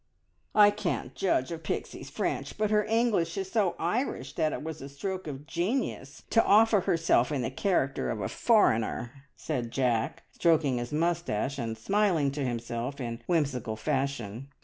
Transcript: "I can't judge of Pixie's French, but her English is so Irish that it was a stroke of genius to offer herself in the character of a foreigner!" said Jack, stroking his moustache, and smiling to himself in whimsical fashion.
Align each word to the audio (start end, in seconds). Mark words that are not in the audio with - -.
"I 0.55 0.71
can't 0.71 1.13
judge 1.13 1.51
of 1.51 1.61
Pixie's 1.61 2.09
French, 2.09 2.57
but 2.57 2.71
her 2.71 2.85
English 2.85 3.37
is 3.37 3.51
so 3.51 3.75
Irish 3.77 4.33
that 4.33 4.51
it 4.51 4.63
was 4.63 4.81
a 4.81 4.89
stroke 4.89 5.27
of 5.27 5.45
genius 5.45 6.23
to 6.31 6.43
offer 6.43 6.79
herself 6.81 7.31
in 7.31 7.43
the 7.43 7.51
character 7.51 8.09
of 8.09 8.19
a 8.19 8.27
foreigner!" 8.27 9.11
said 9.35 9.69
Jack, 9.69 10.23
stroking 10.31 10.79
his 10.79 10.91
moustache, 10.91 11.59
and 11.59 11.77
smiling 11.77 12.31
to 12.31 12.43
himself 12.43 12.99
in 12.99 13.21
whimsical 13.27 13.75
fashion. 13.75 14.47